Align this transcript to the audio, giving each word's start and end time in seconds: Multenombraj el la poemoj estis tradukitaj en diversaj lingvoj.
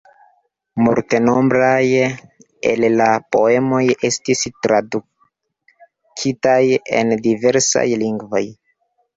Multenombraj 0.85 1.83
el 2.71 2.87
la 3.01 3.09
poemoj 3.37 3.83
estis 4.11 4.43
tradukitaj 4.67 6.59
en 7.03 7.17
diversaj 7.29 7.89
lingvoj. 8.07 8.47